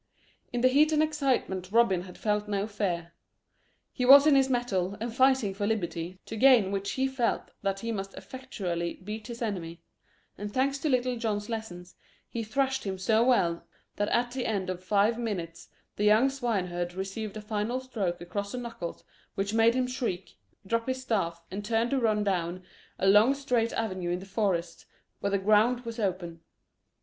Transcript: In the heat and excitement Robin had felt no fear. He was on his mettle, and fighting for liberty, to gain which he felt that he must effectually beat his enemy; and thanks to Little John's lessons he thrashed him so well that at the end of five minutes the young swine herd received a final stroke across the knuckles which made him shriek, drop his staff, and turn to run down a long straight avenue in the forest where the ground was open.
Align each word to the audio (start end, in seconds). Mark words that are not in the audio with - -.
In 0.51 0.61
the 0.61 0.67
heat 0.67 0.91
and 0.91 1.03
excitement 1.03 1.71
Robin 1.71 2.01
had 2.01 2.17
felt 2.17 2.47
no 2.47 2.65
fear. 2.65 3.13
He 3.93 4.03
was 4.03 4.25
on 4.25 4.33
his 4.33 4.49
mettle, 4.49 4.97
and 4.99 5.13
fighting 5.15 5.53
for 5.53 5.67
liberty, 5.67 6.17
to 6.25 6.35
gain 6.35 6.71
which 6.71 6.93
he 6.93 7.05
felt 7.07 7.51
that 7.61 7.81
he 7.81 7.91
must 7.91 8.15
effectually 8.15 8.95
beat 9.03 9.27
his 9.27 9.43
enemy; 9.43 9.83
and 10.39 10.51
thanks 10.51 10.79
to 10.79 10.89
Little 10.89 11.17
John's 11.17 11.49
lessons 11.49 11.97
he 12.27 12.41
thrashed 12.43 12.83
him 12.83 12.97
so 12.97 13.23
well 13.23 13.63
that 13.97 14.09
at 14.09 14.31
the 14.31 14.47
end 14.47 14.71
of 14.71 14.83
five 14.83 15.19
minutes 15.19 15.69
the 15.97 16.03
young 16.03 16.31
swine 16.31 16.65
herd 16.65 16.95
received 16.95 17.37
a 17.37 17.39
final 17.41 17.79
stroke 17.79 18.21
across 18.21 18.53
the 18.53 18.57
knuckles 18.57 19.03
which 19.35 19.53
made 19.53 19.75
him 19.75 19.85
shriek, 19.85 20.33
drop 20.65 20.87
his 20.87 20.99
staff, 21.03 21.43
and 21.51 21.63
turn 21.63 21.91
to 21.91 21.99
run 21.99 22.23
down 22.23 22.63
a 22.97 23.05
long 23.07 23.35
straight 23.35 23.71
avenue 23.73 24.09
in 24.09 24.17
the 24.17 24.25
forest 24.25 24.87
where 25.19 25.29
the 25.29 25.37
ground 25.37 25.81
was 25.81 25.99
open. 25.99 26.41